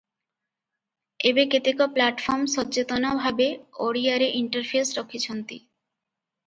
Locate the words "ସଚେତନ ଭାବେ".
2.55-3.47